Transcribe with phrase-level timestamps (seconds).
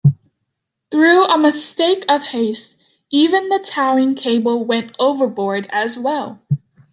[0.89, 6.41] Through a mistake of haste, even the towing cable went overboard as well.